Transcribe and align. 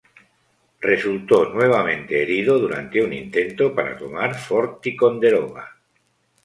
Resultó 0.79 1.53
nuevamente 1.53 2.23
herido 2.23 2.57
durante 2.57 3.03
un 3.03 3.13
intento 3.13 3.75
para 3.75 3.95
tomar 3.99 4.33
Fort 4.33 4.81
Ticonderoga. 4.81 5.77